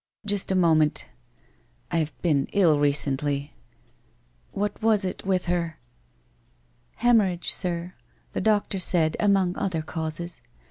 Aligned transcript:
Just 0.25 0.51
a 0.51 0.55
moment 0.55 1.05
I... 1.91 1.97
I 1.97 1.99
have 1.99 2.21
been 2.23 2.47
ill, 2.53 2.79
recently. 2.79 3.53
What 4.51 4.81
was 4.81 5.05
it, 5.05 5.27
with 5.27 5.45
her?'' 5.45 5.77
Hemorrhage, 7.05 7.51
sir, 7.51 7.93
the 8.33 8.41
doctor 8.41 8.79
said, 8.79 9.15
among 9.19 9.55
other 9.57 9.83
causes. 9.83 10.41